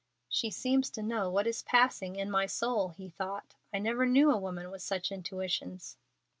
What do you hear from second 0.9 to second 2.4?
know what is passing in